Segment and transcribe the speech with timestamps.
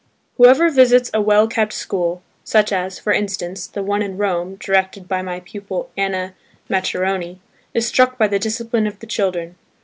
[0.37, 5.07] Whoever visits a well kept school (such as, for instance, the one in Rome directed
[5.07, 6.33] by my pupil Anna
[6.67, 7.37] Maccheroni)
[7.75, 9.57] is struck by the discipline of the children.